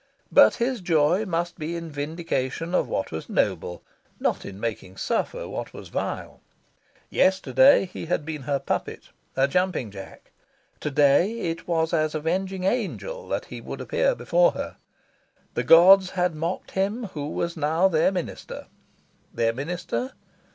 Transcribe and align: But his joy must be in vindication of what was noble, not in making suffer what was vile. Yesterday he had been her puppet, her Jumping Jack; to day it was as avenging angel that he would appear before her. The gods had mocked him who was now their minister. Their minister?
But 0.31 0.55
his 0.55 0.81
joy 0.81 1.25
must 1.25 1.59
be 1.59 1.75
in 1.75 1.91
vindication 1.91 2.73
of 2.73 2.87
what 2.89 3.11
was 3.11 3.29
noble, 3.29 3.83
not 4.19 4.45
in 4.45 4.59
making 4.59 4.97
suffer 4.97 5.47
what 5.47 5.73
was 5.73 5.89
vile. 5.89 6.39
Yesterday 7.11 7.85
he 7.85 8.07
had 8.07 8.25
been 8.25 8.41
her 8.41 8.57
puppet, 8.57 9.09
her 9.35 9.45
Jumping 9.45 9.91
Jack; 9.91 10.31
to 10.79 10.89
day 10.89 11.41
it 11.41 11.67
was 11.67 11.93
as 11.93 12.15
avenging 12.15 12.63
angel 12.63 13.27
that 13.27 13.45
he 13.45 13.61
would 13.61 13.79
appear 13.79 14.15
before 14.15 14.53
her. 14.53 14.77
The 15.53 15.63
gods 15.63 16.09
had 16.09 16.33
mocked 16.33 16.71
him 16.71 17.03
who 17.13 17.27
was 17.29 17.55
now 17.55 17.87
their 17.87 18.11
minister. 18.11 18.65
Their 19.31 19.53
minister? 19.53 20.13